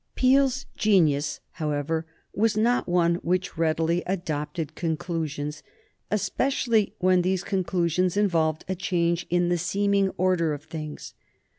Peel's 0.15 0.65
genius, 0.75 1.41
however, 1.51 2.07
was 2.33 2.57
not 2.57 2.89
one 2.89 3.17
which 3.17 3.55
readily 3.55 4.01
adopted 4.07 4.73
conclusions, 4.73 5.61
especially 6.09 6.95
when 6.97 7.21
these 7.21 7.43
conclusions 7.43 8.17
involved 8.17 8.65
a 8.67 8.73
change 8.73 9.27
in 9.29 9.49
the 9.49 9.59
seeming 9.59 10.09
order 10.17 10.53
of 10.55 10.63
things. 10.63 11.13